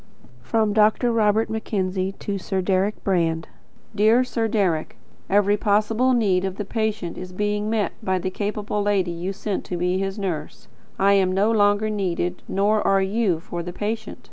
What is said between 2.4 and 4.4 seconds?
Deryck Brand. Dear